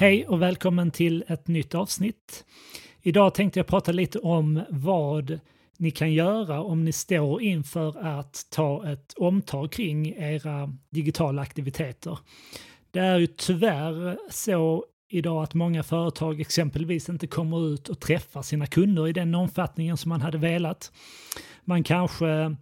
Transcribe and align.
Hej 0.00 0.26
och 0.26 0.42
välkommen 0.42 0.90
till 0.90 1.24
ett 1.28 1.48
nytt 1.48 1.74
avsnitt. 1.74 2.44
Idag 3.02 3.34
tänkte 3.34 3.58
jag 3.58 3.66
prata 3.66 3.92
lite 3.92 4.18
om 4.18 4.62
vad 4.70 5.40
ni 5.78 5.90
kan 5.90 6.12
göra 6.12 6.62
om 6.62 6.84
ni 6.84 6.92
står 6.92 7.42
inför 7.42 8.06
att 8.06 8.46
ta 8.50 8.92
ett 8.92 9.14
omtag 9.16 9.72
kring 9.72 10.14
era 10.16 10.72
digitala 10.90 11.42
aktiviteter. 11.42 12.18
Det 12.90 12.98
är 12.98 13.18
ju 13.18 13.26
tyvärr 13.26 14.18
så 14.30 14.84
idag 15.08 15.42
att 15.42 15.54
många 15.54 15.82
företag 15.82 16.40
exempelvis 16.40 17.08
inte 17.08 17.26
kommer 17.26 17.74
ut 17.74 17.88
och 17.88 18.00
träffar 18.00 18.42
sina 18.42 18.66
kunder 18.66 19.08
i 19.08 19.12
den 19.12 19.34
omfattningen 19.34 19.96
som 19.96 20.08
man 20.08 20.20
hade 20.20 20.38
velat. 20.38 20.92
Man 21.64 21.82
kanske 21.82 22.56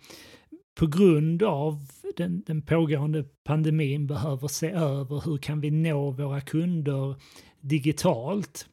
på 0.78 0.86
grund 0.86 1.42
av 1.42 1.86
den, 2.16 2.42
den 2.46 2.62
pågående 2.62 3.24
pandemin 3.44 4.06
behöver 4.06 4.48
se 4.48 4.70
över 4.70 5.22
hur 5.24 5.38
kan 5.38 5.60
vi 5.60 5.70
nå 5.70 6.10
våra 6.10 6.40
kunder 6.40 7.14
digitalt 7.60 8.66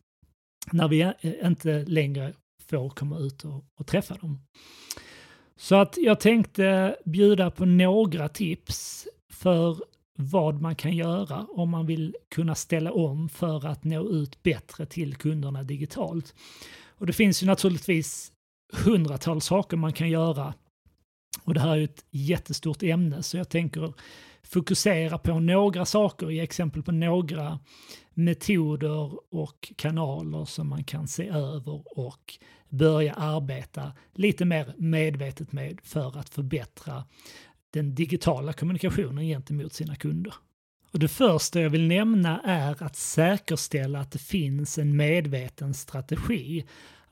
när 0.71 0.87
vi 0.87 1.13
inte 1.43 1.85
längre 1.85 2.33
får 2.69 2.89
komma 2.89 3.17
ut 3.19 3.45
och, 3.45 3.65
och 3.75 3.87
träffa 3.87 4.15
dem. 4.15 4.39
Så 5.55 5.75
att 5.75 5.97
jag 5.97 6.19
tänkte 6.19 6.95
bjuda 7.05 7.51
på 7.51 7.65
några 7.65 8.29
tips 8.29 9.07
för 9.31 9.77
vad 10.17 10.61
man 10.61 10.75
kan 10.75 10.95
göra 10.95 11.47
om 11.49 11.69
man 11.69 11.85
vill 11.85 12.15
kunna 12.35 12.55
ställa 12.55 12.91
om 12.91 13.29
för 13.29 13.67
att 13.67 13.83
nå 13.83 14.09
ut 14.09 14.43
bättre 14.43 14.85
till 14.85 15.15
kunderna 15.15 15.63
digitalt. 15.63 16.35
Och 16.87 17.05
det 17.05 17.13
finns 17.13 17.43
ju 17.43 17.47
naturligtvis 17.47 18.31
hundratals 18.73 19.45
saker 19.45 19.77
man 19.77 19.93
kan 19.93 20.09
göra 20.09 20.53
och 21.43 21.53
det 21.53 21.59
här 21.59 21.77
är 21.77 21.83
ett 21.83 22.05
jättestort 22.11 22.83
ämne 22.83 23.23
så 23.23 23.37
jag 23.37 23.49
tänker 23.49 23.93
fokusera 24.43 25.17
på 25.17 25.39
några 25.39 25.85
saker, 25.85 26.29
ge 26.29 26.41
exempel 26.41 26.83
på 26.83 26.91
några 26.91 27.59
metoder 28.13 29.33
och 29.33 29.73
kanaler 29.75 30.45
som 30.45 30.69
man 30.69 30.83
kan 30.83 31.07
se 31.07 31.27
över 31.27 31.99
och 31.99 32.33
börja 32.69 33.13
arbeta 33.13 33.91
lite 34.13 34.45
mer 34.45 34.73
medvetet 34.77 35.51
med 35.51 35.79
för 35.83 36.17
att 36.19 36.29
förbättra 36.29 37.03
den 37.69 37.95
digitala 37.95 38.53
kommunikationen 38.53 39.25
gentemot 39.25 39.73
sina 39.73 39.95
kunder. 39.95 40.33
Och 40.91 40.99
det 40.99 41.07
första 41.07 41.61
jag 41.61 41.69
vill 41.69 41.87
nämna 41.87 42.41
är 42.41 42.83
att 42.83 42.95
säkerställa 42.95 43.99
att 43.99 44.11
det 44.11 44.19
finns 44.19 44.77
en 44.77 44.95
medveten 44.95 45.73
strategi. 45.73 46.65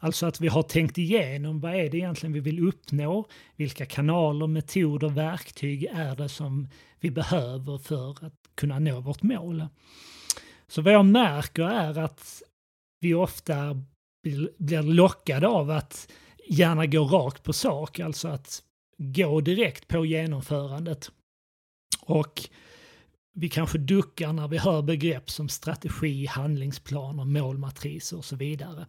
Alltså 0.03 0.25
att 0.25 0.41
vi 0.41 0.47
har 0.47 0.63
tänkt 0.63 0.97
igenom 0.97 1.59
vad 1.59 1.75
är 1.75 1.89
det 1.89 1.97
egentligen 1.97 2.33
vi 2.33 2.39
vill 2.39 2.67
uppnå? 2.67 3.27
Vilka 3.55 3.85
kanaler, 3.85 4.47
metoder, 4.47 5.09
verktyg 5.09 5.83
är 5.83 6.15
det 6.15 6.29
som 6.29 6.67
vi 6.99 7.11
behöver 7.11 7.77
för 7.77 8.25
att 8.25 8.33
kunna 8.55 8.79
nå 8.79 8.99
vårt 8.99 9.23
mål? 9.23 9.67
Så 10.67 10.81
vad 10.81 10.93
jag 10.93 11.05
märker 11.05 11.63
är 11.63 11.99
att 11.99 12.41
vi 12.99 13.13
ofta 13.13 13.83
blir 14.23 14.81
lockade 14.81 15.47
av 15.47 15.69
att 15.69 16.11
gärna 16.49 16.85
gå 16.85 17.03
rakt 17.03 17.43
på 17.43 17.53
sak, 17.53 17.99
alltså 17.99 18.27
att 18.27 18.63
gå 18.97 19.41
direkt 19.41 19.87
på 19.87 20.05
genomförandet. 20.05 21.11
Och 22.01 22.49
vi 23.33 23.49
kanske 23.49 23.77
duckar 23.77 24.33
när 24.33 24.47
vi 24.47 24.57
hör 24.57 24.81
begrepp 24.81 25.29
som 25.29 25.49
strategi, 25.49 26.25
handlingsplaner, 26.25 27.25
målmatriser 27.25 28.17
och 28.17 28.25
så 28.25 28.35
vidare. 28.35 28.85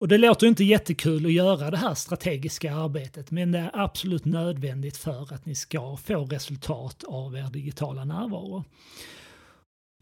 Och 0.00 0.08
det 0.08 0.18
låter 0.18 0.46
inte 0.46 0.64
jättekul 0.64 1.26
att 1.26 1.32
göra 1.32 1.70
det 1.70 1.76
här 1.76 1.94
strategiska 1.94 2.74
arbetet 2.74 3.30
men 3.30 3.52
det 3.52 3.58
är 3.58 3.70
absolut 3.74 4.24
nödvändigt 4.24 4.96
för 4.96 5.34
att 5.34 5.46
ni 5.46 5.54
ska 5.54 5.96
få 5.96 6.24
resultat 6.24 7.04
av 7.04 7.36
er 7.36 7.50
digitala 7.52 8.04
närvaro. 8.04 8.64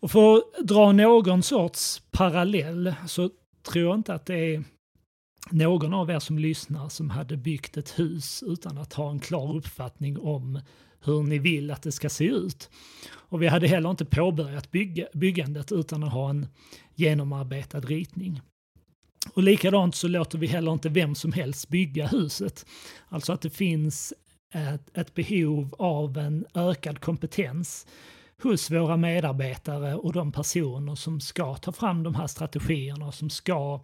Och 0.01 0.11
för 0.11 0.37
att 0.37 0.67
dra 0.69 0.93
någon 0.93 1.43
sorts 1.43 2.03
parallell 2.11 2.95
så 3.07 3.31
tror 3.63 3.85
jag 3.85 3.95
inte 3.95 4.15
att 4.15 4.27
det 4.27 4.55
är 4.55 4.65
någon 5.51 5.95
av 5.95 6.11
er 6.11 6.19
som 6.19 6.39
lyssnar 6.39 6.89
som 6.89 7.11
hade 7.11 7.37
byggt 7.37 7.77
ett 7.77 7.99
hus 7.99 8.43
utan 8.47 8.79
att 8.79 8.93
ha 8.93 9.11
en 9.11 9.21
klar 9.21 9.57
uppfattning 9.57 10.19
om 10.19 10.61
hur 11.01 11.23
ni 11.23 11.39
vill 11.39 11.71
att 11.71 11.83
det 11.83 11.93
ska 11.93 12.09
se 12.09 12.25
ut. 12.25 12.71
Och 13.13 13.43
vi 13.43 13.47
hade 13.47 13.69
heller 13.69 13.91
inte 13.91 14.05
påbörjat 14.05 14.71
bygg 14.71 15.07
byggandet 15.15 15.73
utan 15.73 16.05
att 16.05 16.13
ha 16.13 16.31
en 16.31 16.47
genomarbetad 16.95 17.81
ritning. 17.81 18.41
Och 19.35 19.43
likadant 19.43 19.95
så 19.95 20.09
låter 20.09 20.39
vi 20.39 20.47
heller 20.47 20.73
inte 20.73 20.89
vem 20.89 21.15
som 21.15 21.33
helst 21.33 21.69
bygga 21.69 22.07
huset. 22.07 22.67
Alltså 23.09 23.33
att 23.33 23.41
det 23.41 23.51
finns 23.51 24.15
ett, 24.55 24.99
ett 24.99 25.15
behov 25.15 25.75
av 25.79 26.19
en 26.19 26.47
ökad 26.55 27.01
kompetens 27.01 27.87
hos 28.43 28.71
våra 28.71 28.97
medarbetare 28.97 29.95
och 29.95 30.13
de 30.13 30.33
personer 30.33 30.95
som 30.95 31.21
ska 31.21 31.57
ta 31.57 31.73
fram 31.73 32.03
de 32.03 32.15
här 32.15 32.27
strategierna, 32.27 33.07
och 33.07 33.15
som 33.15 33.31
ska 33.31 33.83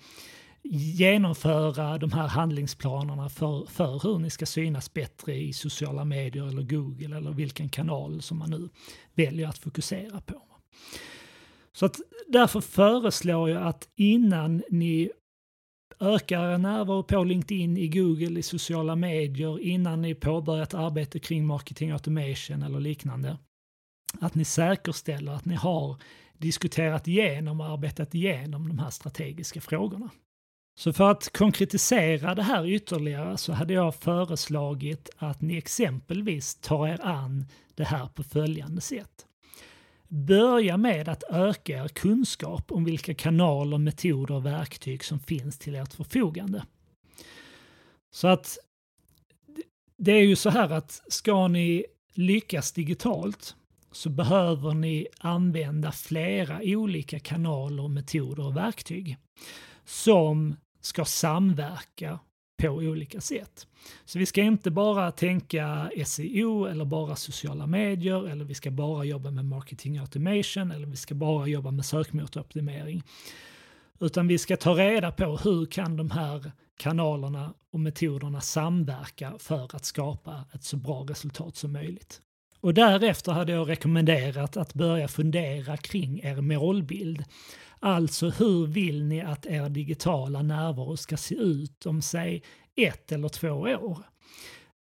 genomföra 0.65 1.99
de 1.99 2.13
här 2.13 2.29
handlingsplanerna 2.29 3.29
för, 3.29 3.67
för 3.67 4.01
hur 4.03 4.19
ni 4.19 4.31
ska 4.31 4.47
synas 4.47 4.95
bättre 4.95 5.35
i 5.35 5.53
sociala 5.53 6.05
medier 6.05 6.49
eller 6.49 6.63
Google 6.63 7.17
eller 7.17 7.31
vilken 7.31 7.69
kanal 7.69 8.23
som 8.23 8.39
man 8.39 8.51
nu 8.51 8.69
väljer 9.15 9.49
att 9.49 9.59
fokusera 9.59 10.21
på. 10.21 10.43
Så 11.73 11.87
att 11.87 11.97
därför 12.29 12.61
föreslår 12.61 13.51
jag 13.51 13.67
att 13.67 13.89
innan 13.97 14.63
ni 14.71 15.11
ökar 16.03 16.53
er 16.53 16.59
närvaro 16.59 17.03
på 17.03 17.25
LinkedIn, 17.25 17.77
i 17.77 17.89
Google, 17.89 18.39
i 18.39 18.43
sociala 18.43 18.97
medier 18.97 19.61
innan 19.61 20.03
ni 20.03 20.15
påbörjat 20.15 20.75
arbete 20.75 21.19
kring 21.19 21.47
marketing 21.47 21.91
automation 21.91 22.63
eller 22.63 22.81
liknande. 22.81 23.39
Att 24.21 24.35
ni 24.35 24.45
säkerställer 24.45 25.33
att 25.33 25.45
ni 25.45 25.55
har 25.55 25.97
diskuterat 26.39 27.09
igenom 27.09 27.61
och 27.61 27.67
arbetat 27.67 28.15
igenom 28.15 28.69
de 28.69 28.79
här 28.79 28.91
strategiska 28.91 29.61
frågorna. 29.61 30.11
Så 30.79 30.93
för 30.93 31.11
att 31.11 31.33
konkretisera 31.33 32.35
det 32.35 32.43
här 32.43 32.67
ytterligare 32.67 33.37
så 33.39 33.53
hade 33.53 33.73
jag 33.73 33.95
föreslagit 33.95 35.11
att 35.17 35.41
ni 35.41 35.57
exempelvis 35.57 36.55
tar 36.55 36.89
er 36.89 37.01
an 37.03 37.47
det 37.75 37.85
här 37.85 38.07
på 38.07 38.23
följande 38.23 38.81
sätt. 38.81 39.27
Börja 40.15 40.77
med 40.77 41.09
att 41.09 41.23
öka 41.31 41.85
er 41.85 41.89
kunskap 41.89 42.73
om 42.73 42.85
vilka 42.85 43.15
kanaler, 43.15 43.79
metoder 43.79 44.35
och 44.35 44.47
verktyg 44.47 45.05
som 45.05 45.21
finns 45.21 45.59
till 45.59 45.75
ert 45.75 45.95
förfogande. 45.95 46.65
Så 48.11 48.29
att 48.29 48.59
det 49.97 50.13
är 50.13 50.23
ju 50.23 50.37
så 50.37 50.51
här 50.51 50.71
att 50.71 51.03
ska 51.09 51.49
ni 51.49 51.85
lyckas 52.15 52.73
digitalt 52.73 53.57
så 53.93 54.11
behöver 54.11 54.75
ni 54.75 55.07
använda 55.19 55.93
flera 55.93 56.61
olika 56.63 57.19
kanaler, 57.19 57.89
metoder 57.89 58.47
och 58.47 58.57
verktyg 58.57 59.17
som 59.85 60.57
ska 60.81 61.05
samverka 61.05 62.19
på 62.57 62.69
olika 62.69 63.21
sätt. 63.21 63.67
Så 64.05 64.19
vi 64.19 64.27
ska 64.27 64.43
inte 64.43 64.71
bara 64.71 65.11
tänka 65.11 65.91
SEO 66.07 66.65
eller 66.65 66.85
bara 66.85 67.17
sociala 67.17 67.67
medier 67.67 68.29
eller 68.29 68.45
vi 68.45 68.55
ska 68.55 68.71
bara 68.71 69.05
jobba 69.05 69.31
med 69.31 69.45
marketing 69.45 69.99
automation 69.99 70.71
eller 70.71 70.87
vi 70.87 70.97
ska 70.97 71.15
bara 71.15 71.47
jobba 71.47 71.71
med 71.71 71.85
sökmotoroptimering. 71.85 73.03
Utan 74.01 74.29
vi 74.29 74.39
ska 74.39 74.57
ta 74.57 74.75
reda 74.75 75.13
på 75.13 75.37
hur 75.37 75.67
kan 75.67 75.97
de 75.97 76.11
här 76.11 76.53
kanalerna 76.77 77.55
och 77.73 77.81
metoderna 77.81 78.41
samverka 78.41 79.33
för 79.39 79.77
att 79.77 79.85
skapa 79.85 80.45
ett 80.53 80.65
så 80.65 80.77
bra 80.77 81.07
resultat 81.09 81.57
som 81.57 81.73
möjligt. 81.73 82.21
Och 82.61 82.75
därefter 82.75 83.33
hade 83.33 83.53
jag 83.53 83.69
rekommenderat 83.69 84.57
att 84.57 84.75
börja 84.75 85.09
fundera 85.09 85.77
kring 85.77 86.21
er 86.23 86.41
målbild. 86.41 87.25
Alltså 87.85 88.31
hur 88.31 88.67
vill 88.67 89.05
ni 89.05 89.21
att 89.21 89.47
er 89.47 89.69
digitala 89.69 90.43
närvaro 90.43 90.97
ska 90.97 91.17
se 91.17 91.35
ut 91.35 91.87
om 91.87 92.03
säg 92.03 92.43
ett 92.77 93.13
eller 93.13 93.29
två 93.29 93.51
år? 93.51 93.99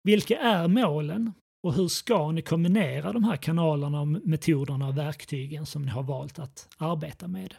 Vilka 0.04 0.40
är 0.40 0.68
målen 0.68 1.34
och 1.64 1.74
hur 1.74 1.88
ska 1.88 2.32
ni 2.32 2.42
kombinera 2.42 3.14
de 3.14 3.24
här 3.24 3.38
kanalerna, 3.38 4.06
metoderna 4.06 4.88
och 4.88 4.98
verktygen 4.98 5.66
som 5.66 5.82
ni 5.82 5.92
har 5.92 6.04
valt 6.04 6.40
att 6.40 6.70
arbeta 6.78 7.28
med? 7.28 7.56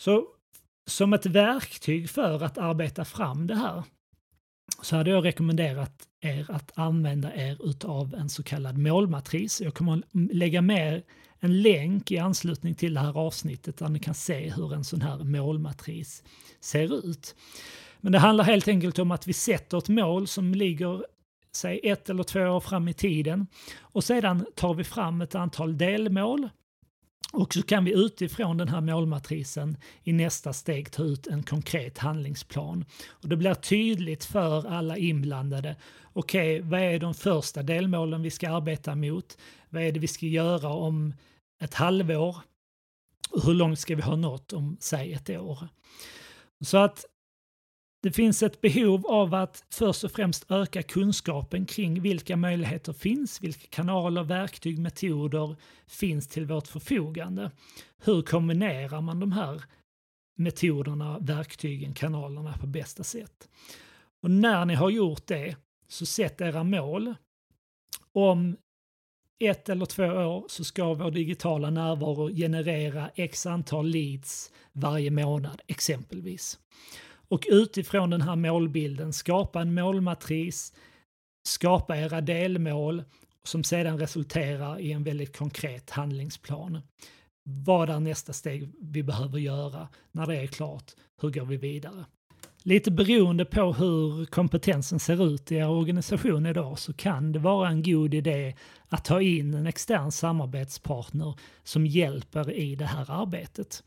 Så 0.00 0.26
som 0.86 1.12
ett 1.12 1.26
verktyg 1.26 2.10
för 2.10 2.42
att 2.42 2.58
arbeta 2.58 3.04
fram 3.04 3.46
det 3.46 3.54
här 3.54 3.82
så 4.82 4.96
hade 4.96 5.10
jag 5.10 5.24
rekommenderat 5.24 6.08
er 6.20 6.50
att 6.50 6.78
använda 6.78 7.34
er 7.34 7.58
utav 7.70 8.14
en 8.14 8.28
så 8.28 8.42
kallad 8.42 8.78
målmatris. 8.78 9.60
Jag 9.60 9.74
kommer 9.74 9.96
att 9.98 10.04
lägga 10.12 10.62
med 10.62 11.02
en 11.44 11.62
länk 11.62 12.10
i 12.10 12.18
anslutning 12.18 12.74
till 12.74 12.94
det 12.94 13.00
här 13.00 13.18
avsnittet 13.18 13.76
där 13.76 13.88
ni 13.88 13.98
kan 13.98 14.14
se 14.14 14.50
hur 14.50 14.74
en 14.74 14.84
sån 14.84 15.02
här 15.02 15.18
målmatris 15.18 16.22
ser 16.60 17.08
ut. 17.08 17.34
Men 18.00 18.12
det 18.12 18.18
handlar 18.18 18.44
helt 18.44 18.68
enkelt 18.68 18.98
om 18.98 19.10
att 19.10 19.26
vi 19.26 19.32
sätter 19.32 19.78
ett 19.78 19.88
mål 19.88 20.26
som 20.26 20.54
ligger 20.54 21.04
säg 21.52 21.80
ett 21.82 22.10
eller 22.10 22.22
två 22.22 22.40
år 22.40 22.60
fram 22.60 22.88
i 22.88 22.94
tiden 22.94 23.46
och 23.80 24.04
sedan 24.04 24.46
tar 24.54 24.74
vi 24.74 24.84
fram 24.84 25.20
ett 25.20 25.34
antal 25.34 25.78
delmål 25.78 26.48
och 27.32 27.54
så 27.54 27.62
kan 27.62 27.84
vi 27.84 27.92
utifrån 27.92 28.56
den 28.56 28.68
här 28.68 28.80
målmatrisen 28.80 29.76
i 30.02 30.12
nästa 30.12 30.52
steg 30.52 30.92
ta 30.92 31.02
ut 31.02 31.26
en 31.26 31.42
konkret 31.42 31.98
handlingsplan. 31.98 32.84
Och 33.08 33.28
det 33.28 33.36
blir 33.36 33.54
tydligt 33.54 34.24
för 34.24 34.66
alla 34.66 34.96
inblandade. 34.96 35.76
Okej, 36.12 36.58
okay, 36.58 36.70
vad 36.70 36.80
är 36.80 36.98
de 36.98 37.14
första 37.14 37.62
delmålen 37.62 38.22
vi 38.22 38.30
ska 38.30 38.50
arbeta 38.50 38.94
mot? 38.94 39.38
Vad 39.68 39.82
är 39.82 39.92
det 39.92 40.00
vi 40.00 40.06
ska 40.06 40.26
göra 40.26 40.68
om 40.68 41.14
ett 41.60 41.74
halvår? 41.74 42.36
hur 43.42 43.54
långt 43.54 43.78
ska 43.78 43.96
vi 43.96 44.02
ha 44.02 44.16
nått 44.16 44.52
om, 44.52 44.76
säg 44.80 45.12
ett 45.12 45.30
år? 45.30 45.68
Så 46.60 46.78
att 46.78 47.04
det 48.04 48.12
finns 48.12 48.42
ett 48.42 48.60
behov 48.60 49.06
av 49.06 49.34
att 49.34 49.64
först 49.70 50.04
och 50.04 50.12
främst 50.12 50.50
öka 50.50 50.82
kunskapen 50.82 51.66
kring 51.66 52.00
vilka 52.00 52.36
möjligheter 52.36 52.92
finns, 52.92 53.42
vilka 53.42 53.66
kanaler, 53.70 54.22
verktyg, 54.22 54.78
metoder 54.78 55.56
finns 55.86 56.28
till 56.28 56.46
vårt 56.46 56.66
förfogande. 56.66 57.50
Hur 57.98 58.22
kombinerar 58.22 59.00
man 59.00 59.20
de 59.20 59.32
här 59.32 59.62
metoderna, 60.36 61.18
verktygen, 61.18 61.94
kanalerna 61.94 62.58
på 62.60 62.66
bästa 62.66 63.04
sätt? 63.04 63.48
Och 64.22 64.30
när 64.30 64.64
ni 64.64 64.74
har 64.74 64.90
gjort 64.90 65.26
det, 65.26 65.56
så 65.88 66.06
sätt 66.06 66.40
era 66.40 66.64
mål. 66.64 67.14
Om 68.12 68.56
ett 69.38 69.68
eller 69.68 69.86
två 69.86 70.04
år 70.04 70.44
så 70.48 70.64
ska 70.64 70.94
vår 70.94 71.10
digitala 71.10 71.70
närvaro 71.70 72.28
generera 72.28 73.10
x 73.14 73.46
antal 73.46 73.86
leads 73.86 74.52
varje 74.72 75.10
månad 75.10 75.62
exempelvis. 75.66 76.58
Och 77.28 77.46
utifrån 77.48 78.10
den 78.10 78.22
här 78.22 78.36
målbilden 78.36 79.12
skapa 79.12 79.60
en 79.60 79.74
målmatris, 79.74 80.72
skapa 81.48 81.96
era 81.96 82.20
delmål 82.20 83.04
som 83.44 83.64
sedan 83.64 83.98
resulterar 83.98 84.80
i 84.80 84.92
en 84.92 85.04
väldigt 85.04 85.36
konkret 85.36 85.90
handlingsplan. 85.90 86.80
Vad 87.44 87.90
är 87.90 88.00
nästa 88.00 88.32
steg 88.32 88.72
vi 88.80 89.02
behöver 89.02 89.38
göra? 89.38 89.88
När 90.12 90.26
det 90.26 90.36
är 90.36 90.46
klart, 90.46 90.92
hur 91.20 91.30
går 91.30 91.44
vi 91.44 91.56
vidare? 91.56 92.04
Lite 92.66 92.90
beroende 92.90 93.44
på 93.44 93.72
hur 93.72 94.24
kompetensen 94.24 94.98
ser 94.98 95.26
ut 95.26 95.52
i 95.52 95.54
er 95.54 95.68
organisation 95.68 96.46
idag 96.46 96.78
så 96.78 96.92
kan 96.92 97.32
det 97.32 97.38
vara 97.38 97.68
en 97.68 97.82
god 97.82 98.14
idé 98.14 98.54
att 98.88 99.04
ta 99.04 99.20
in 99.20 99.54
en 99.54 99.66
extern 99.66 100.12
samarbetspartner 100.12 101.34
som 101.64 101.86
hjälper 101.86 102.52
i 102.52 102.76
det 102.76 102.86
här 102.86 103.10
arbetet. 103.10 103.84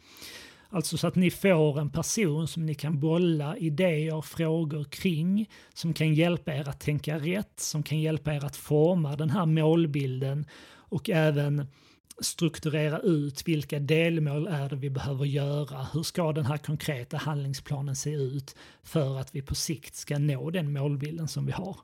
Alltså 0.69 0.97
så 0.97 1.07
att 1.07 1.15
ni 1.15 1.31
får 1.31 1.79
en 1.79 1.89
person 1.89 2.47
som 2.47 2.65
ni 2.65 2.75
kan 2.75 2.99
bolla 2.99 3.57
idéer 3.57 4.15
och 4.15 4.25
frågor 4.25 4.83
kring, 4.83 5.49
som 5.73 5.93
kan 5.93 6.13
hjälpa 6.13 6.53
er 6.53 6.69
att 6.69 6.79
tänka 6.79 7.19
rätt, 7.19 7.59
som 7.59 7.83
kan 7.83 7.99
hjälpa 7.99 8.33
er 8.33 8.45
att 8.45 8.55
forma 8.55 9.15
den 9.15 9.29
här 9.29 9.45
målbilden 9.45 10.45
och 10.89 11.09
även 11.09 11.67
strukturera 12.21 12.99
ut 12.99 13.47
vilka 13.47 13.79
delmål 13.79 14.47
är 14.47 14.69
det 14.69 14.75
vi 14.75 14.89
behöver 14.89 15.25
göra, 15.25 15.87
hur 15.93 16.03
ska 16.03 16.31
den 16.31 16.45
här 16.45 16.57
konkreta 16.57 17.17
handlingsplanen 17.17 17.95
se 17.95 18.13
ut 18.13 18.55
för 18.83 19.19
att 19.19 19.35
vi 19.35 19.41
på 19.41 19.55
sikt 19.55 19.95
ska 19.95 20.17
nå 20.17 20.49
den 20.49 20.73
målbilden 20.73 21.27
som 21.27 21.45
vi 21.45 21.51
har. 21.51 21.77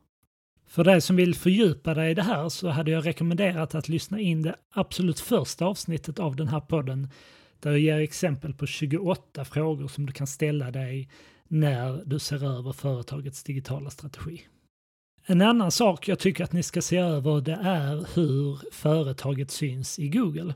För 0.68 0.84
dig 0.84 1.02
som 1.02 1.16
vill 1.16 1.36
fördjupa 1.36 1.94
dig 1.94 2.12
i 2.12 2.14
det 2.14 2.24
här 2.24 2.50
så 2.50 2.70
hade 2.70 2.92
jag 2.92 3.06
rekommenderat 3.06 3.76
att 3.76 3.90
lyssna 3.90 4.20
in 4.20 4.42
det 4.42 4.56
absolut 4.72 5.20
första 5.20 5.66
avsnittet 5.66 6.20
av 6.20 6.36
den 6.36 6.48
här 6.48 6.60
podden 6.60 7.10
där 7.64 7.72
jag 7.72 7.80
ger 7.80 8.00
exempel 8.00 8.54
på 8.54 8.66
28 8.66 9.46
frågor 9.46 9.88
som 9.88 10.06
du 10.06 10.14
kan 10.14 10.28
ställa 10.28 10.72
dig 10.72 11.10
när 11.48 12.04
du 12.06 12.20
ser 12.20 12.58
över 12.58 12.72
företagets 12.72 13.44
digitala 13.44 13.90
strategi. 13.90 14.42
En 15.26 15.42
annan 15.42 15.72
sak 15.72 16.08
jag 16.08 16.20
tycker 16.20 16.44
att 16.44 16.54
ni 16.54 16.64
ska 16.64 16.82
se 16.82 16.98
över 16.98 17.42
det 17.42 17.60
är 17.64 18.16
hur 18.16 18.60
företaget 18.72 19.52
syns 19.52 20.00
i 20.00 20.10
Google. 20.10 20.54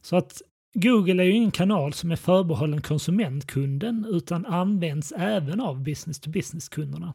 Så 0.00 0.16
att 0.16 0.42
Google 0.74 1.22
är 1.22 1.26
ju 1.26 1.32
ingen 1.32 1.50
kanal 1.50 1.92
som 1.92 2.10
är 2.10 2.16
förbehållen 2.16 2.82
konsumentkunden 2.82 4.06
utan 4.10 4.46
används 4.46 5.12
även 5.12 5.60
av 5.60 5.82
business-to-business-kunderna. 5.82 7.14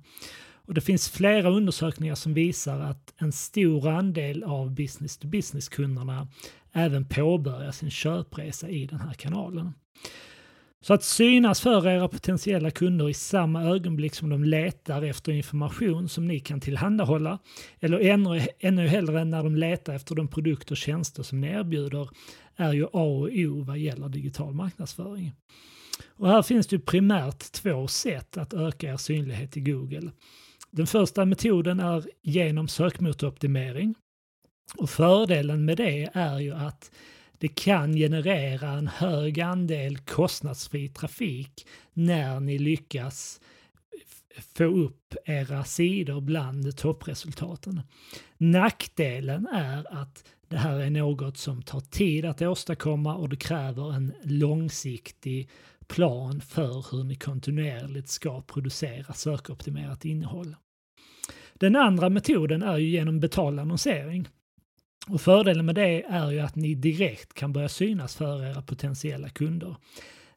Och 0.65 0.73
det 0.73 0.81
finns 0.81 1.09
flera 1.09 1.50
undersökningar 1.50 2.15
som 2.15 2.33
visar 2.33 2.79
att 2.79 3.13
en 3.18 3.31
stor 3.31 3.88
andel 3.88 4.44
av 4.44 4.71
business-to-business-kunderna 4.71 6.27
även 6.73 7.06
påbörja 7.06 7.71
sin 7.71 7.91
köpresa 7.91 8.69
i 8.69 8.85
den 8.85 9.00
här 9.00 9.13
kanalen. 9.13 9.73
Så 10.83 10.94
att 10.94 11.03
synas 11.03 11.62
för 11.62 11.88
era 11.88 12.07
potentiella 12.07 12.71
kunder 12.71 13.09
i 13.09 13.13
samma 13.13 13.63
ögonblick 13.63 14.15
som 14.15 14.29
de 14.29 14.44
letar 14.44 15.01
efter 15.01 15.31
information 15.31 16.09
som 16.09 16.27
ni 16.27 16.39
kan 16.39 16.59
tillhandahålla, 16.59 17.39
eller 17.79 18.00
ännu, 18.00 18.47
ännu 18.59 18.88
hellre 18.88 19.23
när 19.25 19.44
de 19.44 19.56
letar 19.56 19.94
efter 19.94 20.15
de 20.15 20.27
produkter 20.27 20.73
och 20.73 20.77
tjänster 20.77 21.23
som 21.23 21.41
ni 21.41 21.47
erbjuder, 21.47 22.09
är 22.56 22.73
ju 22.73 22.85
A 22.85 22.89
och 22.94 23.29
O 23.33 23.63
vad 23.63 23.77
gäller 23.77 24.09
digital 24.09 24.53
marknadsföring. 24.53 25.31
Och 26.07 26.27
här 26.27 26.41
finns 26.41 26.68
det 26.68 26.79
primärt 26.79 27.51
två 27.51 27.88
sätt 27.88 28.38
att 28.38 28.53
öka 28.53 28.94
er 28.94 28.97
synlighet 28.97 29.57
i 29.57 29.62
Google. 29.62 30.12
Den 30.71 30.88
första 30.88 31.25
metoden 31.25 31.79
är 31.79 32.06
genom 32.21 32.68
sökmotoroptimering 32.68 33.95
och 34.77 34.89
fördelen 34.89 35.65
med 35.65 35.77
det 35.77 36.09
är 36.13 36.39
ju 36.39 36.53
att 36.53 36.91
det 37.38 37.47
kan 37.47 37.94
generera 37.94 38.69
en 38.69 38.88
hög 38.88 39.41
andel 39.41 39.97
kostnadsfri 39.97 40.89
trafik 40.89 41.68
när 41.94 42.39
ni 42.39 42.57
lyckas 42.57 43.41
få 44.56 44.63
upp 44.63 45.15
era 45.25 45.63
sidor 45.63 46.21
bland 46.21 46.77
toppresultaten. 46.77 47.81
Nackdelen 48.38 49.47
är 49.47 50.01
att 50.01 50.23
det 50.47 50.57
här 50.57 50.79
är 50.79 50.89
något 50.89 51.38
som 51.38 51.62
tar 51.62 51.79
tid 51.79 52.25
att 52.25 52.41
åstadkomma 52.41 53.15
och 53.15 53.29
det 53.29 53.35
kräver 53.35 53.94
en 53.94 54.13
långsiktig 54.23 55.50
plan 55.88 56.41
för 56.41 56.85
hur 56.91 57.03
ni 57.03 57.15
kontinuerligt 57.15 58.09
ska 58.09 58.41
producera 58.41 59.13
sökoptimerat 59.13 60.06
innehåll. 60.06 60.56
Den 61.53 61.75
andra 61.75 62.09
metoden 62.09 62.63
är 62.63 62.77
ju 62.77 62.89
genom 62.89 63.19
betald 63.19 63.59
annonsering. 63.59 64.27
Och 65.07 65.21
fördelen 65.21 65.65
med 65.65 65.75
det 65.75 66.03
är 66.03 66.31
ju 66.31 66.39
att 66.39 66.56
ni 66.56 66.75
direkt 66.75 67.33
kan 67.33 67.53
börja 67.53 67.69
synas 67.69 68.15
för 68.15 68.45
era 68.45 68.62
potentiella 68.62 69.30
kunder. 69.30 69.75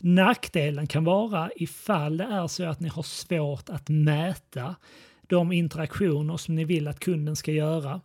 Nackdelen 0.01 0.87
kan 0.87 1.05
vara 1.05 1.51
ifall 1.57 2.17
det 2.17 2.25
är 2.25 2.47
så 2.47 2.65
att 2.65 2.81
ni 2.81 2.89
har 2.89 3.03
svårt 3.03 3.71
att 3.71 3.89
mäta 3.89 4.77
de 5.27 5.53
interaktioner 5.53 6.37
som 6.37 6.55
ni 6.55 6.65
vill 6.65 6.89
att 6.89 7.01
kunden 7.01 7.37
ska 7.37 7.53
göra 7.53 8.01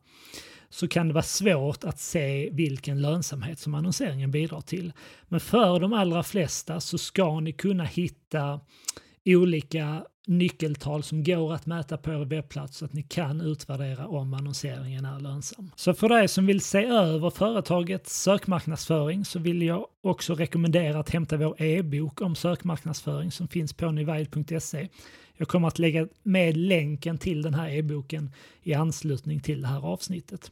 så 0.69 0.87
kan 0.87 1.07
det 1.07 1.13
vara 1.13 1.23
svårt 1.23 1.83
att 1.83 1.99
se 1.99 2.49
vilken 2.51 3.01
lönsamhet 3.01 3.59
som 3.59 3.73
annonseringen 3.73 4.31
bidrar 4.31 4.61
till. 4.61 4.93
Men 5.27 5.39
för 5.39 5.79
de 5.79 5.93
allra 5.93 6.23
flesta 6.23 6.79
så 6.79 6.97
ska 6.97 7.39
ni 7.39 7.51
kunna 7.51 7.83
hitta 7.83 8.59
olika 9.25 10.03
nyckeltal 10.27 11.03
som 11.03 11.23
går 11.23 11.53
att 11.53 11.65
mäta 11.65 11.97
på 11.97 12.11
er 12.11 12.25
webbplats 12.25 12.77
så 12.77 12.85
att 12.85 12.93
ni 12.93 13.03
kan 13.03 13.41
utvärdera 13.41 14.07
om 14.07 14.33
annonseringen 14.33 15.05
är 15.05 15.19
lönsam. 15.19 15.71
Så 15.75 15.93
för 15.93 16.09
dig 16.09 16.27
som 16.27 16.45
vill 16.45 16.61
se 16.61 16.85
över 16.85 17.29
företagets 17.29 18.21
sökmarknadsföring 18.21 19.25
så 19.25 19.39
vill 19.39 19.61
jag 19.61 19.85
också 20.03 20.35
rekommendera 20.35 20.99
att 20.99 21.09
hämta 21.09 21.37
vår 21.37 21.61
e-bok 21.61 22.21
om 22.21 22.35
sökmarknadsföring 22.35 23.31
som 23.31 23.47
finns 23.47 23.73
på 23.73 23.91
nivide.se. 23.91 24.87
Jag 25.37 25.47
kommer 25.47 25.67
att 25.67 25.79
lägga 25.79 26.07
med 26.23 26.57
länken 26.57 27.17
till 27.17 27.41
den 27.41 27.53
här 27.53 27.69
e-boken 27.69 28.31
i 28.63 28.73
anslutning 28.73 29.39
till 29.39 29.61
det 29.61 29.67
här 29.67 29.85
avsnittet. 29.85 30.51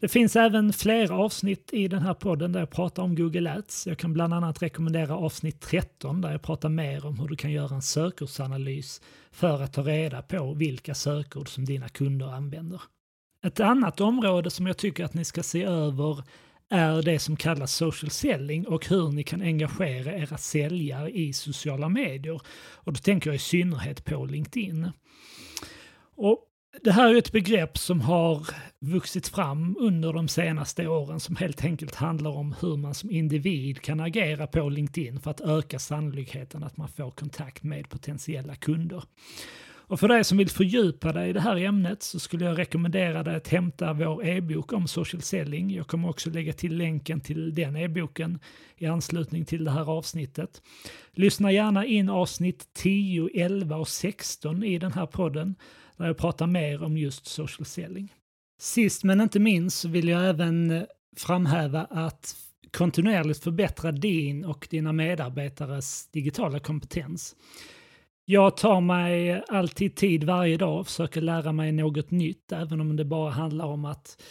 Det 0.00 0.08
finns 0.08 0.36
även 0.36 0.72
flera 0.72 1.14
avsnitt 1.14 1.70
i 1.72 1.88
den 1.88 2.02
här 2.02 2.14
podden 2.14 2.52
där 2.52 2.60
jag 2.60 2.70
pratar 2.70 3.02
om 3.02 3.14
Google 3.14 3.52
Ads. 3.52 3.86
Jag 3.86 3.98
kan 3.98 4.12
bland 4.12 4.34
annat 4.34 4.62
rekommendera 4.62 5.16
avsnitt 5.16 5.60
13 5.60 6.20
där 6.20 6.30
jag 6.30 6.42
pratar 6.42 6.68
mer 6.68 7.06
om 7.06 7.18
hur 7.18 7.28
du 7.28 7.36
kan 7.36 7.52
göra 7.52 7.74
en 7.74 7.82
sökordsanalys 7.82 9.00
för 9.30 9.62
att 9.62 9.72
ta 9.72 9.82
reda 9.82 10.22
på 10.22 10.54
vilka 10.54 10.94
sökord 10.94 11.48
som 11.48 11.64
dina 11.64 11.88
kunder 11.88 12.26
använder. 12.26 12.82
Ett 13.44 13.60
annat 13.60 14.00
område 14.00 14.50
som 14.50 14.66
jag 14.66 14.76
tycker 14.76 15.04
att 15.04 15.14
ni 15.14 15.24
ska 15.24 15.42
se 15.42 15.62
över 15.62 16.22
är 16.68 17.02
det 17.02 17.18
som 17.18 17.36
kallas 17.36 17.74
social 17.74 18.10
selling 18.10 18.66
och 18.66 18.86
hur 18.86 19.12
ni 19.12 19.22
kan 19.22 19.42
engagera 19.42 20.12
era 20.12 20.36
säljare 20.36 21.10
i 21.10 21.32
sociala 21.32 21.88
medier. 21.88 22.40
Och 22.74 22.92
då 22.92 22.98
tänker 22.98 23.30
jag 23.30 23.34
i 23.34 23.38
synnerhet 23.38 24.04
på 24.04 24.24
LinkedIn. 24.24 24.90
Och 26.16 26.46
det 26.82 26.92
här 26.92 27.14
är 27.14 27.18
ett 27.18 27.32
begrepp 27.32 27.78
som 27.78 28.00
har 28.00 28.46
vuxit 28.80 29.28
fram 29.28 29.76
under 29.80 30.12
de 30.12 30.28
senaste 30.28 30.86
åren 30.86 31.20
som 31.20 31.36
helt 31.36 31.64
enkelt 31.64 31.94
handlar 31.94 32.30
om 32.30 32.54
hur 32.60 32.76
man 32.76 32.94
som 32.94 33.10
individ 33.10 33.80
kan 33.80 34.00
agera 34.00 34.46
på 34.46 34.68
LinkedIn 34.68 35.20
för 35.20 35.30
att 35.30 35.40
öka 35.40 35.78
sannolikheten 35.78 36.64
att 36.64 36.76
man 36.76 36.88
får 36.88 37.10
kontakt 37.10 37.62
med 37.62 37.88
potentiella 37.88 38.54
kunder. 38.54 39.02
Och 39.90 40.00
för 40.00 40.08
dig 40.08 40.24
som 40.24 40.38
vill 40.38 40.50
fördjupa 40.50 41.12
dig 41.12 41.30
i 41.30 41.32
det 41.32 41.40
här 41.40 41.56
ämnet 41.56 42.02
så 42.02 42.20
skulle 42.20 42.44
jag 42.44 42.58
rekommendera 42.58 43.22
dig 43.22 43.36
att 43.36 43.48
hämta 43.48 43.92
vår 43.92 44.26
e-bok 44.26 44.72
om 44.72 44.88
social 44.88 45.22
selling. 45.22 45.70
Jag 45.74 45.86
kommer 45.86 46.08
också 46.08 46.30
lägga 46.30 46.52
till 46.52 46.76
länken 46.76 47.20
till 47.20 47.54
den 47.54 47.76
e-boken 47.76 48.38
i 48.76 48.86
anslutning 48.86 49.44
till 49.44 49.64
det 49.64 49.70
här 49.70 49.90
avsnittet. 49.90 50.62
Lyssna 51.12 51.52
gärna 51.52 51.86
in 51.86 52.08
avsnitt 52.08 52.68
10, 52.74 53.28
11 53.34 53.76
och 53.76 53.88
16 53.88 54.64
i 54.64 54.78
den 54.78 54.92
här 54.92 55.06
podden 55.06 55.54
där 56.00 56.06
jag 56.06 56.18
pratar 56.18 56.46
mer 56.46 56.82
om 56.82 56.98
just 56.98 57.26
social 57.26 57.66
selling. 57.66 58.14
Sist 58.60 59.04
men 59.04 59.20
inte 59.20 59.38
minst 59.38 59.78
så 59.78 59.88
vill 59.88 60.08
jag 60.08 60.28
även 60.28 60.70
eh, 60.70 60.82
framhäva 61.16 61.84
att 61.90 62.36
kontinuerligt 62.70 63.44
förbättra 63.44 63.92
din 63.92 64.44
och 64.44 64.68
dina 64.70 64.92
medarbetares 64.92 66.08
digitala 66.10 66.60
kompetens. 66.60 67.36
Jag 68.24 68.56
tar 68.56 68.80
mig 68.80 69.42
alltid 69.48 69.96
tid 69.96 70.24
varje 70.24 70.56
dag 70.56 70.80
och 70.80 70.86
försöker 70.86 71.20
lära 71.20 71.52
mig 71.52 71.72
något 71.72 72.10
nytt, 72.10 72.52
även 72.52 72.80
om 72.80 72.96
det 72.96 73.04
bara 73.04 73.30
handlar 73.30 73.64
om 73.64 73.84
att 73.84 74.22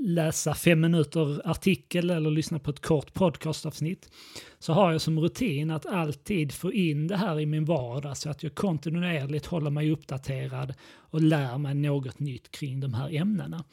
läsa 0.00 0.54
fem 0.54 0.80
minuter 0.80 1.50
artikel 1.50 2.10
eller 2.10 2.30
lyssna 2.30 2.58
på 2.58 2.70
ett 2.70 2.80
kort 2.80 3.14
podcastavsnitt 3.14 4.10
så 4.58 4.72
har 4.72 4.92
jag 4.92 5.00
som 5.00 5.20
rutin 5.20 5.70
att 5.70 5.86
alltid 5.86 6.52
få 6.52 6.72
in 6.72 7.06
det 7.06 7.16
här 7.16 7.40
i 7.40 7.46
min 7.46 7.64
vardag 7.64 8.16
så 8.16 8.30
att 8.30 8.42
jag 8.42 8.54
kontinuerligt 8.54 9.46
håller 9.46 9.70
mig 9.70 9.90
uppdaterad 9.90 10.74
och 10.94 11.20
lär 11.20 11.58
mig 11.58 11.74
något 11.74 12.20
nytt 12.20 12.50
kring 12.50 12.80
de 12.80 12.94
här 12.94 13.14
ämnena. 13.14 13.64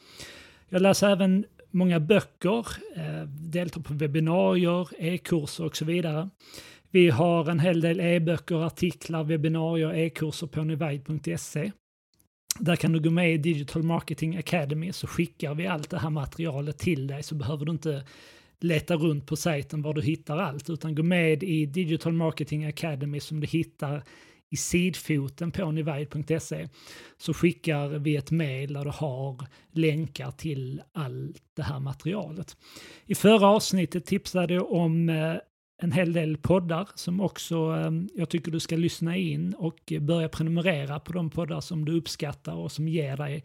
Jag 0.68 0.82
läser 0.82 1.10
även 1.10 1.44
många 1.70 2.00
böcker, 2.00 2.66
eh, 2.96 3.28
deltar 3.28 3.80
på 3.80 3.94
webbinarier, 3.94 4.88
e-kurser 4.98 5.64
och 5.64 5.76
så 5.76 5.84
vidare. 5.84 6.28
Vi 6.90 7.10
har 7.10 7.50
en 7.50 7.60
hel 7.60 7.80
del 7.80 8.00
e-böcker, 8.00 8.66
artiklar, 8.66 9.24
webbinarier, 9.24 9.94
e-kurser 9.94 10.46
på 10.46 10.64
nivide.se. 10.64 11.72
Där 12.60 12.76
kan 12.76 12.92
du 12.92 13.00
gå 13.00 13.10
med 13.10 13.34
i 13.34 13.38
Digital 13.38 13.82
Marketing 13.82 14.36
Academy 14.36 14.92
så 14.92 15.06
skickar 15.06 15.54
vi 15.54 15.66
allt 15.66 15.90
det 15.90 15.98
här 15.98 16.10
materialet 16.10 16.78
till 16.78 17.06
dig 17.06 17.22
så 17.22 17.34
behöver 17.34 17.64
du 17.64 17.72
inte 17.72 18.04
leta 18.60 18.96
runt 18.96 19.26
på 19.26 19.36
sajten 19.36 19.82
var 19.82 19.94
du 19.94 20.02
hittar 20.02 20.38
allt 20.38 20.70
utan 20.70 20.94
gå 20.94 21.02
med 21.02 21.42
i 21.42 21.66
Digital 21.66 22.12
Marketing 22.12 22.64
Academy 22.64 23.20
som 23.20 23.40
du 23.40 23.46
hittar 23.46 24.02
i 24.50 24.56
sidfoten 24.56 25.50
på 25.52 25.70
nivide.se 25.70 26.68
så 27.16 27.34
skickar 27.34 27.88
vi 27.88 28.16
ett 28.16 28.30
mejl 28.30 28.72
där 28.72 28.84
du 28.84 28.90
har 28.90 29.46
länkar 29.72 30.30
till 30.30 30.82
allt 30.92 31.42
det 31.54 31.62
här 31.62 31.80
materialet. 31.80 32.56
I 33.06 33.14
förra 33.14 33.46
avsnittet 33.46 34.06
tipsade 34.06 34.54
jag 34.54 34.72
om 34.72 35.08
eh, 35.08 35.34
en 35.78 35.92
hel 35.92 36.12
del 36.12 36.36
poddar 36.36 36.88
som 36.94 37.20
också 37.20 37.56
ehm, 37.56 38.08
jag 38.14 38.28
tycker 38.28 38.52
du 38.52 38.60
ska 38.60 38.76
lyssna 38.76 39.16
in 39.16 39.54
och 39.54 39.92
börja 40.00 40.28
prenumerera 40.28 41.00
på 41.00 41.12
de 41.12 41.30
poddar 41.30 41.60
som 41.60 41.84
du 41.84 41.98
uppskattar 41.98 42.54
och 42.54 42.72
som 42.72 42.88
ger 42.88 43.16
dig 43.16 43.44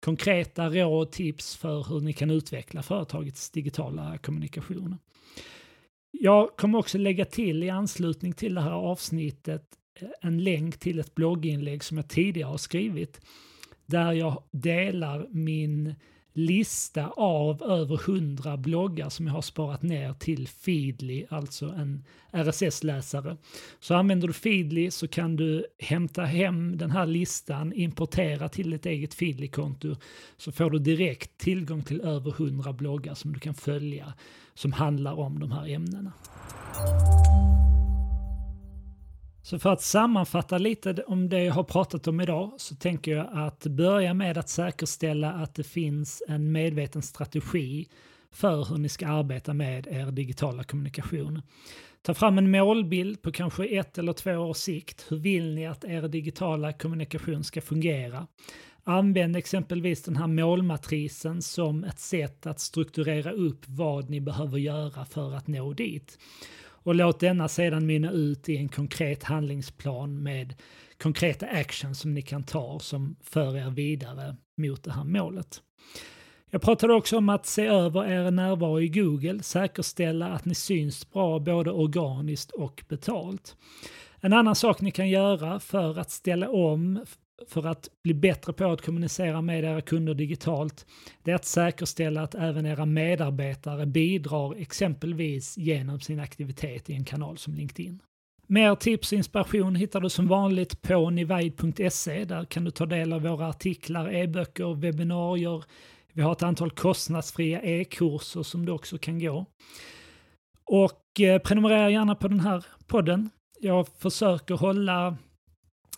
konkreta 0.00 0.68
råd 0.68 1.02
och 1.02 1.12
tips 1.12 1.56
för 1.56 1.88
hur 1.88 2.00
ni 2.00 2.12
kan 2.12 2.30
utveckla 2.30 2.82
företagets 2.82 3.50
digitala 3.50 4.18
kommunikation. 4.18 4.98
Jag 6.10 6.56
kommer 6.56 6.78
också 6.78 6.98
lägga 6.98 7.24
till 7.24 7.62
i 7.62 7.70
anslutning 7.70 8.32
till 8.32 8.54
det 8.54 8.60
här 8.60 8.70
avsnittet 8.70 9.64
eh, 10.00 10.08
en 10.20 10.44
länk 10.44 10.78
till 10.78 10.98
ett 10.98 11.14
blogginlägg 11.14 11.84
som 11.84 11.96
jag 11.96 12.08
tidigare 12.08 12.48
har 12.48 12.58
skrivit 12.58 13.20
där 13.86 14.12
jag 14.12 14.42
delar 14.50 15.26
min 15.30 15.94
lista 16.32 17.08
av 17.08 17.62
över 17.62 18.10
100 18.10 18.56
bloggar 18.56 19.08
som 19.08 19.26
jag 19.26 19.34
har 19.34 19.42
sparat 19.42 19.82
ner 19.82 20.12
till 20.12 20.48
Feedly, 20.48 21.26
alltså 21.28 21.66
en 21.66 22.04
RSS-läsare. 22.32 23.36
Så 23.80 23.94
använder 23.94 24.26
du 24.26 24.32
Feedly 24.32 24.90
så 24.90 25.08
kan 25.08 25.36
du 25.36 25.66
hämta 25.78 26.22
hem 26.22 26.78
den 26.78 26.90
här 26.90 27.06
listan, 27.06 27.72
importera 27.72 28.48
till 28.48 28.70
ditt 28.70 28.86
eget 28.86 29.14
Feedly-konto 29.14 29.96
så 30.36 30.52
får 30.52 30.70
du 30.70 30.78
direkt 30.78 31.38
tillgång 31.38 31.82
till 31.82 32.00
över 32.00 32.30
100 32.30 32.72
bloggar 32.72 33.14
som 33.14 33.32
du 33.32 33.40
kan 33.40 33.54
följa 33.54 34.14
som 34.54 34.72
handlar 34.72 35.12
om 35.12 35.40
de 35.40 35.52
här 35.52 35.68
ämnena. 35.68 36.12
Så 39.42 39.58
för 39.58 39.72
att 39.72 39.82
sammanfatta 39.82 40.58
lite 40.58 41.02
om 41.06 41.28
det 41.28 41.44
jag 41.44 41.54
har 41.54 41.64
pratat 41.64 42.08
om 42.08 42.20
idag 42.20 42.52
så 42.56 42.74
tänker 42.74 43.16
jag 43.16 43.28
att 43.32 43.66
börja 43.66 44.14
med 44.14 44.38
att 44.38 44.48
säkerställa 44.48 45.32
att 45.32 45.54
det 45.54 45.64
finns 45.64 46.22
en 46.28 46.52
medveten 46.52 47.02
strategi 47.02 47.88
för 48.32 48.64
hur 48.64 48.78
ni 48.78 48.88
ska 48.88 49.08
arbeta 49.08 49.54
med 49.54 49.86
er 49.86 50.10
digitala 50.10 50.64
kommunikation. 50.64 51.42
Ta 52.02 52.14
fram 52.14 52.38
en 52.38 52.50
målbild 52.50 53.22
på 53.22 53.32
kanske 53.32 53.64
ett 53.64 53.98
eller 53.98 54.12
två 54.12 54.32
års 54.32 54.56
sikt. 54.56 55.06
Hur 55.08 55.16
vill 55.16 55.54
ni 55.54 55.66
att 55.66 55.84
er 55.84 56.08
digitala 56.08 56.72
kommunikation 56.72 57.44
ska 57.44 57.60
fungera? 57.60 58.26
Använd 58.84 59.36
exempelvis 59.36 60.02
den 60.02 60.16
här 60.16 60.26
målmatrisen 60.26 61.42
som 61.42 61.84
ett 61.84 62.00
sätt 62.00 62.46
att 62.46 62.60
strukturera 62.60 63.32
upp 63.32 63.64
vad 63.66 64.10
ni 64.10 64.20
behöver 64.20 64.58
göra 64.58 65.04
för 65.04 65.34
att 65.34 65.46
nå 65.46 65.72
dit 65.72 66.18
och 66.82 66.94
låt 66.94 67.20
denna 67.20 67.48
sedan 67.48 67.86
mynna 67.86 68.10
ut 68.10 68.48
i 68.48 68.56
en 68.56 68.68
konkret 68.68 69.22
handlingsplan 69.22 70.22
med 70.22 70.54
konkreta 71.02 71.46
action 71.46 71.94
som 71.94 72.14
ni 72.14 72.22
kan 72.22 72.42
ta 72.42 72.78
som 72.78 73.16
för 73.22 73.56
er 73.56 73.70
vidare 73.70 74.36
mot 74.56 74.84
det 74.84 74.92
här 74.92 75.04
målet. 75.04 75.62
Jag 76.50 76.62
pratade 76.62 76.94
också 76.94 77.16
om 77.18 77.28
att 77.28 77.46
se 77.46 77.66
över 77.66 78.10
er 78.10 78.30
närvaro 78.30 78.80
i 78.80 78.88
Google, 78.88 79.42
säkerställa 79.42 80.28
att 80.28 80.44
ni 80.44 80.54
syns 80.54 81.10
bra 81.10 81.38
både 81.38 81.70
organiskt 81.70 82.50
och 82.50 82.84
betalt. 82.88 83.56
En 84.20 84.32
annan 84.32 84.54
sak 84.54 84.80
ni 84.80 84.90
kan 84.90 85.08
göra 85.08 85.60
för 85.60 85.98
att 85.98 86.10
ställa 86.10 86.50
om 86.50 87.04
för 87.48 87.66
att 87.66 87.88
bli 88.02 88.14
bättre 88.14 88.52
på 88.52 88.72
att 88.72 88.82
kommunicera 88.82 89.42
med 89.42 89.64
era 89.64 89.80
kunder 89.80 90.14
digitalt, 90.14 90.86
det 91.22 91.30
är 91.30 91.34
att 91.34 91.44
säkerställa 91.44 92.22
att 92.22 92.34
även 92.34 92.66
era 92.66 92.86
medarbetare 92.86 93.86
bidrar 93.86 94.54
exempelvis 94.60 95.58
genom 95.58 96.00
sin 96.00 96.20
aktivitet 96.20 96.90
i 96.90 96.94
en 96.94 97.04
kanal 97.04 97.38
som 97.38 97.54
LinkedIn. 97.54 98.02
Mer 98.46 98.74
tips 98.74 99.12
och 99.12 99.18
inspiration 99.18 99.74
hittar 99.74 100.00
du 100.00 100.08
som 100.08 100.28
vanligt 100.28 100.82
på 100.82 101.10
nivide.se. 101.10 102.24
Där 102.24 102.44
kan 102.44 102.64
du 102.64 102.70
ta 102.70 102.86
del 102.86 103.12
av 103.12 103.22
våra 103.22 103.48
artiklar, 103.48 104.14
e-böcker, 104.14 104.74
webbinarier. 104.74 105.64
Vi 106.12 106.22
har 106.22 106.32
ett 106.32 106.42
antal 106.42 106.70
kostnadsfria 106.70 107.62
e-kurser 107.62 108.42
som 108.42 108.66
du 108.66 108.72
också 108.72 108.98
kan 108.98 109.18
gå. 109.18 109.46
Och 110.64 111.20
eh, 111.20 111.38
prenumerera 111.38 111.90
gärna 111.90 112.14
på 112.14 112.28
den 112.28 112.40
här 112.40 112.64
podden. 112.86 113.30
Jag 113.60 113.88
försöker 113.88 114.54
hålla 114.54 115.16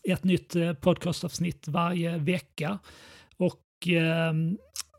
ett 0.08 0.24
nytt 0.24 0.56
eh, 0.56 0.72
podcastavsnitt 0.72 1.68
varje 1.68 2.18
vecka. 2.18 2.78
Och 3.36 3.88
eh, 3.88 4.32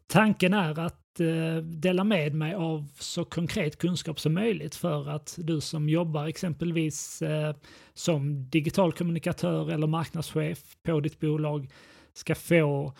tanken 0.07 0.53
är 0.53 0.79
att 0.79 1.19
eh, 1.19 1.63
dela 1.63 2.03
med 2.03 2.33
mig 2.35 2.53
av 2.53 2.87
så 2.99 3.25
konkret 3.25 3.77
kunskap 3.77 4.19
som 4.19 4.33
möjligt 4.33 4.75
för 4.75 5.09
att 5.09 5.35
du 5.37 5.61
som 5.61 5.89
jobbar 5.89 6.27
exempelvis 6.27 7.21
eh, 7.21 7.55
som 7.93 8.49
digital 8.49 8.93
kommunikatör 8.93 9.71
eller 9.71 9.87
marknadschef 9.87 10.59
på 10.83 10.99
ditt 10.99 11.19
bolag 11.19 11.69
ska 12.13 12.35
få 12.35 12.93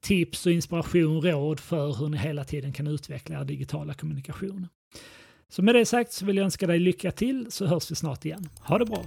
tips 0.00 0.46
och 0.46 0.52
inspiration, 0.52 1.22
råd 1.22 1.60
för 1.60 1.92
hur 1.92 2.08
ni 2.08 2.18
hela 2.18 2.44
tiden 2.44 2.72
kan 2.72 2.86
utveckla 2.86 3.40
er 3.40 3.44
digitala 3.44 3.94
kommunikation. 3.94 4.66
Så 5.48 5.62
med 5.62 5.74
det 5.74 5.86
sagt 5.86 6.12
så 6.12 6.26
vill 6.26 6.36
jag 6.36 6.44
önska 6.44 6.66
dig 6.66 6.78
lycka 6.78 7.10
till 7.10 7.46
så 7.50 7.66
hörs 7.66 7.90
vi 7.90 7.94
snart 7.94 8.24
igen. 8.24 8.48
Ha 8.60 8.78
det 8.78 8.84
bra! 8.84 9.04